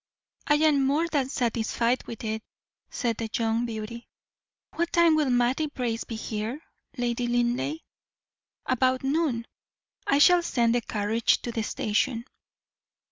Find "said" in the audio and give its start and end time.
2.89-3.17